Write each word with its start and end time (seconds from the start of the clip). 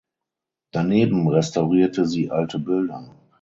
Daneben 0.71 1.27
restaurierte 1.27 2.07
sie 2.07 2.31
alte 2.31 2.57
Bilder. 2.57 3.13